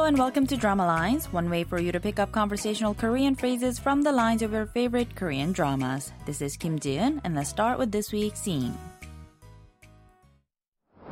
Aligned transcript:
Hello 0.00 0.04
and 0.04 0.16
welcome 0.16 0.46
to 0.46 0.56
Drama 0.56 0.86
Lines, 0.86 1.30
one 1.34 1.50
way 1.50 1.62
for 1.62 1.78
you 1.78 1.92
to 1.92 2.00
pick 2.00 2.18
up 2.18 2.32
conversational 2.32 2.94
Korean 2.94 3.34
phrases 3.34 3.78
from 3.78 4.00
the 4.00 4.10
lines 4.10 4.40
of 4.40 4.50
your 4.50 4.64
favorite 4.64 5.14
Korean 5.14 5.52
dramas. 5.52 6.12
This 6.24 6.40
is 6.40 6.56
Kim 6.56 6.78
Jiun, 6.78 7.20
and 7.24 7.34
let's 7.34 7.50
start 7.50 7.78
with 7.78 7.92
this 7.92 8.10
week's 8.10 8.40
scene. 8.40 8.72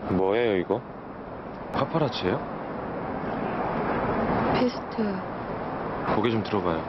뭐예요 0.09 0.57
이거? 0.57 0.81
파파라치예요? 1.75 2.41
베스트 4.55 5.15
고개 6.17 6.31
좀 6.31 6.43
들어봐요. 6.43 6.81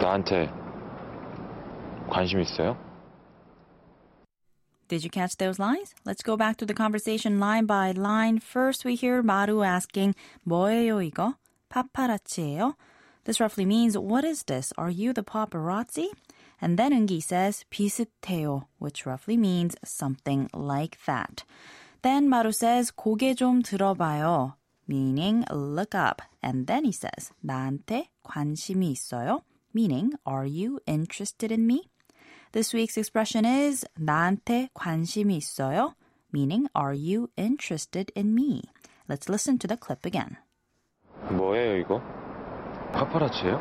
나한테 0.00 0.48
관심 2.08 2.38
있어요? 2.40 2.76
Did 4.88 5.02
you 5.02 5.10
catch 5.10 5.36
those 5.38 5.58
lines? 5.58 5.94
Let's 6.04 6.22
go 6.22 6.36
back 6.36 6.56
to 6.58 6.66
the 6.66 6.74
conversation 6.74 7.40
line 7.40 7.64
by 7.66 7.92
line. 7.92 8.38
First, 8.38 8.84
we 8.84 8.94
hear 8.94 9.22
Maru 9.22 9.62
asking, 9.62 10.14
뭐예요 10.46 11.00
이거? 11.00 11.34
파파라치예요? 11.70 12.74
This 13.24 13.40
roughly 13.40 13.64
means, 13.64 13.96
what 13.96 14.24
is 14.24 14.42
this? 14.44 14.72
Are 14.76 14.90
you 14.90 15.14
the 15.14 15.22
paparazzi? 15.22 16.08
And 16.60 16.78
then 16.78 16.92
Ungi 16.92 17.22
says, 17.22 17.64
비슷해요, 17.70 18.66
which 18.78 19.06
roughly 19.06 19.36
means 19.36 19.74
something 19.84 20.50
like 20.52 20.98
that. 21.06 21.44
Then 22.02 22.28
Maru 22.28 22.52
says, 22.52 22.90
고개 22.90 23.34
좀 23.34 23.62
들어봐요, 23.62 24.54
meaning 24.86 25.44
look 25.50 25.94
up. 25.94 26.20
And 26.42 26.66
then 26.66 26.84
he 26.84 26.92
says, 26.92 27.32
나한테 27.44 28.08
관심이 28.26 28.92
있어요, 28.92 29.40
meaning 29.72 30.12
are 30.26 30.44
you 30.44 30.80
interested 30.86 31.50
in 31.50 31.66
me? 31.66 31.88
This 32.52 32.72
week's 32.74 32.96
expression 32.96 33.44
is 33.44 33.84
나한테 33.98 34.68
관심이 34.74 35.36
있어요, 35.36 35.94
meaning 36.32 36.68
are 36.74 36.94
you 36.94 37.28
interested 37.36 38.12
in 38.16 38.34
me? 38.34 38.62
Let's 39.08 39.28
listen 39.28 39.58
to 39.58 39.66
the 39.68 39.76
clip 39.76 40.06
again. 40.06 40.36
뭐예요 41.30 41.76
이거? 41.78 42.00
파파라치예요? 42.92 43.58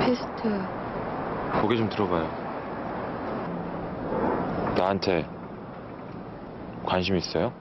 베스트 0.00 1.60
고개 1.60 1.76
좀 1.76 1.88
들어봐요. 1.90 2.24
나한테 4.76 5.28
관심 6.84 7.16
있어요? 7.16 7.52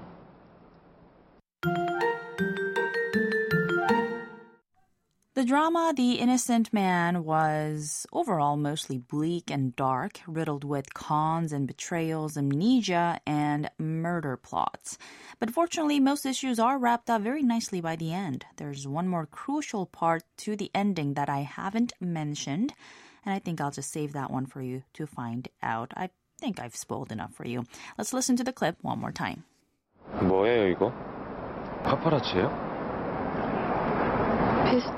The 5.35 5.45
drama 5.45 5.93
The 5.95 6.15
Innocent 6.15 6.73
Man 6.73 7.23
was 7.23 8.05
overall 8.11 8.57
mostly 8.57 8.97
bleak 8.97 9.49
and 9.49 9.73
dark, 9.75 10.19
riddled 10.27 10.65
with 10.65 10.93
cons 10.93 11.53
and 11.53 11.65
betrayals, 11.65 12.35
amnesia, 12.35 13.21
and 13.25 13.69
murder 13.77 14.35
plots. 14.35 14.97
But 15.39 15.51
fortunately, 15.51 15.99
most 16.01 16.25
issues 16.25 16.59
are 16.59 16.77
wrapped 16.77 17.09
up 17.09 17.21
very 17.21 17.41
nicely 17.41 17.79
by 17.79 17.95
the 17.95 18.11
end. 18.11 18.45
There's 18.57 18.85
one 18.85 19.07
more 19.07 19.25
crucial 19.27 19.85
part 19.85 20.23
to 20.39 20.57
the 20.57 20.71
ending 20.75 21.13
that 21.13 21.29
I 21.29 21.41
haven't 21.41 21.93
mentioned, 22.01 22.73
and 23.23 23.33
I 23.33 23.39
think 23.39 23.61
I'll 23.61 23.71
just 23.71 23.93
save 23.93 24.11
that 24.13 24.31
one 24.31 24.45
for 24.45 24.61
you 24.61 24.83
to 24.95 25.07
find 25.07 25.47
out. 25.63 25.93
I 25.95 26.09
think 26.39 26.59
I've 26.59 26.75
spoiled 26.75 27.11
enough 27.13 27.33
for 27.33 27.47
you. 27.47 27.65
Let's 27.97 28.13
listen 28.13 28.35
to 28.37 28.43
the 28.43 28.51
clip 28.51 28.77
one 28.81 28.99
more 28.99 29.13
time. 29.13 29.43
뭐예요 30.21 30.67
이거? 30.71 30.91
파파라치예요? 31.83 32.72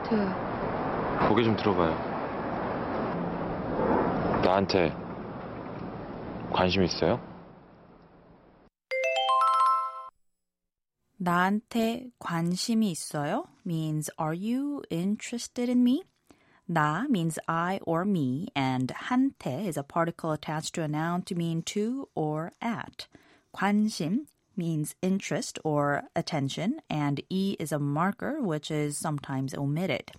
베스트 0.06 1.28
고개 1.28 1.42
좀 1.42 1.56
들어봐요. 1.56 1.94
나한테 4.42 4.92
관심 6.52 6.82
있어요? 6.84 7.20
나한테 11.18 12.10
관심이 12.18 12.90
있어요 12.90 13.44
means 13.64 14.10
are 14.20 14.36
you 14.36 14.82
interested 14.90 15.70
in 15.70 15.82
me? 15.82 16.02
나 16.68 17.06
means 17.08 17.40
I 17.46 17.80
or 17.84 18.02
me 18.02 18.48
and 18.56 18.92
한테 18.94 19.66
is 19.66 19.78
a 19.78 19.82
particle 19.82 20.32
attached 20.32 20.74
to 20.74 20.82
a 20.82 20.88
noun 20.88 21.22
to 21.24 21.34
mean 21.34 21.62
to 21.62 22.08
or 22.14 22.52
at. 22.60 23.08
관심 23.52 24.26
means 24.55 24.95
interest 25.01 25.59
or 25.63 26.03
attention 26.15 26.81
and 26.89 27.21
이 27.29 27.55
is 27.59 27.71
a 27.71 27.79
marker 27.79 28.41
which 28.41 28.69
is 28.69 28.97
sometimes 28.97 29.53
omitted. 29.53 30.11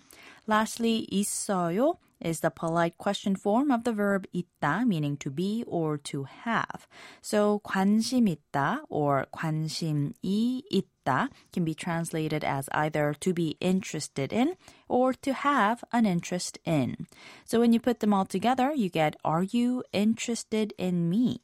Lastly, 0.47 1.07
있어요 1.11 1.97
is 2.19 2.39
the 2.39 2.49
polite 2.49 2.97
question 2.97 3.35
form 3.35 3.69
of 3.69 3.83
the 3.83 3.91
verb 3.91 4.25
있다, 4.33 4.87
meaning 4.87 5.17
to 5.17 5.29
be 5.29 5.63
or 5.67 5.97
to 5.97 6.23
have. 6.23 6.87
So 7.21 7.61
관심 7.63 8.27
있다 8.27 8.81
or 8.89 9.27
관심이 9.33 10.63
있다 10.71 11.29
can 11.51 11.63
be 11.65 11.73
translated 11.73 12.43
as 12.43 12.69
either 12.71 13.13
to 13.19 13.33
be 13.33 13.57
interested 13.59 14.31
in 14.31 14.55
or 14.87 15.13
to 15.13 15.33
have 15.33 15.83
an 15.91 16.05
interest 16.05 16.57
in. 16.65 17.07
So 17.45 17.59
when 17.59 17.73
you 17.73 17.79
put 17.79 17.99
them 17.99 18.13
all 18.13 18.25
together, 18.25 18.73
you 18.73 18.89
get 18.89 19.15
are 19.23 19.43
you 19.43 19.83
interested 19.91 20.73
in 20.77 21.09
me? 21.09 21.41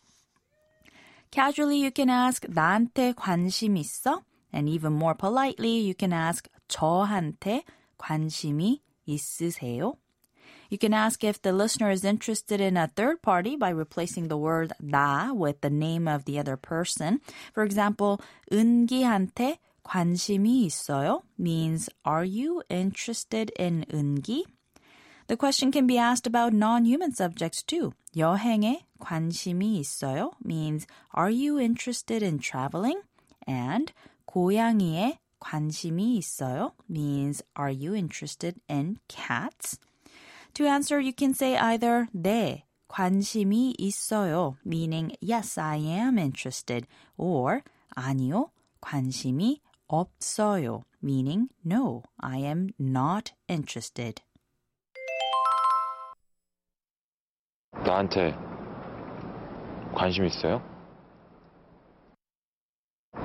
Casually, 1.34 1.78
you 1.78 1.92
can 1.92 2.10
ask 2.10 2.48
나한테 2.48 3.14
관심 3.14 3.78
있어? 3.78 4.24
And 4.52 4.68
even 4.68 4.94
more 4.94 5.14
politely, 5.14 5.80
you 5.80 5.94
can 5.94 6.12
ask 6.12 6.48
저한테 6.68 7.64
관심이 7.98 8.82
있으세요? 9.08 9.98
You 10.70 10.78
can 10.78 10.94
ask 10.94 11.24
if 11.24 11.42
the 11.42 11.52
listener 11.52 11.90
is 11.90 12.04
interested 12.04 12.62
in 12.62 12.78
a 12.78 12.88
third 12.96 13.22
party 13.22 13.56
by 13.56 13.70
replacing 13.70 14.28
the 14.28 14.38
word 14.38 14.72
나 14.80 15.34
with 15.34 15.62
the 15.62 15.70
name 15.70 16.08
of 16.08 16.26
the 16.26 16.38
other 16.38 16.58
person. 16.58 17.22
For 17.54 17.64
example, 17.64 18.20
은기한테 18.52 19.58
관심이 19.84 20.66
있어요 20.66 21.24
means 21.38 21.90
are 22.06 22.24
you 22.24 22.62
interested 22.70 23.52
in 23.58 23.86
은기? 23.92 24.46
The 25.28 25.38
question 25.38 25.72
can 25.72 25.86
be 25.86 25.98
asked 25.98 26.26
about 26.26 26.54
non-human 26.54 27.14
subjects 27.14 27.64
too. 27.64 27.94
여행에 28.16 28.86
관심이 29.00 29.80
있어요 29.80 30.32
means 30.44 30.88
are 31.14 31.30
you 31.30 31.60
interested 31.60 32.24
in 32.24 32.40
traveling? 32.40 33.02
And 33.48 33.94
고양이에 34.26 35.20
관심이 35.40 36.18
있어요 36.18 36.74
means 36.90 37.44
are 37.56 37.72
you 37.72 37.94
interested 37.96 38.56
in 38.68 38.98
cats? 39.08 39.78
To 40.56 40.66
answer, 40.66 41.00
you 41.00 41.14
can 41.14 41.34
say 41.34 41.56
either 41.56 42.10
네, 42.12 42.64
관심이 42.90 43.76
있어요, 43.78 44.58
meaning 44.66 45.16
yes, 45.22 45.58
I 45.58 45.78
am 45.78 46.18
interested, 46.18 46.88
or 47.18 47.62
아니요, 47.96 48.50
관심이 48.82 49.62
없어요, 49.88 50.84
meaning 51.02 51.50
no, 51.64 52.04
I 52.20 52.40
am 52.40 52.70
not 52.80 53.34
interested. 53.48 54.22
나한테 57.86 58.36
관심 59.94 60.26
있어요? 60.26 60.62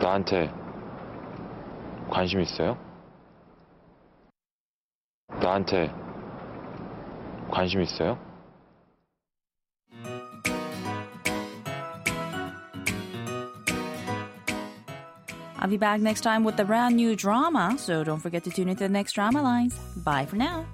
나한테 0.00 0.50
관심 2.10 2.40
있어요? 2.40 2.78
나한테 5.40 5.92
관심 7.50 7.82
있어요? 7.82 8.18
I'll 15.64 15.70
be 15.70 15.78
back 15.78 16.00
next 16.02 16.20
time 16.20 16.44
with 16.44 16.60
a 16.60 16.64
brand 16.64 16.94
new 16.94 17.16
drama, 17.16 17.76
so 17.78 18.04
don't 18.04 18.20
forget 18.20 18.44
to 18.44 18.50
tune 18.50 18.68
into 18.68 18.84
the 18.84 18.90
next 18.90 19.14
drama 19.14 19.40
lines. 19.40 19.74
Bye 20.04 20.26
for 20.26 20.36
now. 20.36 20.66